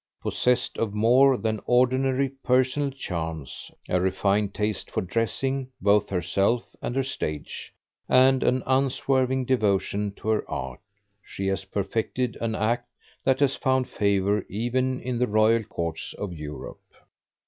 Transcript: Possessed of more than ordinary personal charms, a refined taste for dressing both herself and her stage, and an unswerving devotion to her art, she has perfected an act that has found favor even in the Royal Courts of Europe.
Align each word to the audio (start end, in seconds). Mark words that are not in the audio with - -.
Possessed 0.19 0.79
of 0.79 0.95
more 0.95 1.37
than 1.37 1.59
ordinary 1.67 2.29
personal 2.29 2.89
charms, 2.89 3.69
a 3.87 4.01
refined 4.01 4.51
taste 4.51 4.89
for 4.89 5.01
dressing 5.01 5.69
both 5.79 6.09
herself 6.09 6.67
and 6.81 6.95
her 6.95 7.03
stage, 7.03 7.71
and 8.09 8.41
an 8.41 8.63
unswerving 8.65 9.45
devotion 9.45 10.11
to 10.15 10.29
her 10.29 10.49
art, 10.49 10.79
she 11.23 11.45
has 11.45 11.65
perfected 11.65 12.35
an 12.41 12.55
act 12.55 12.89
that 13.23 13.41
has 13.41 13.55
found 13.55 13.87
favor 13.87 14.43
even 14.49 14.99
in 15.01 15.19
the 15.19 15.27
Royal 15.27 15.63
Courts 15.65 16.15
of 16.17 16.33
Europe. 16.33 16.81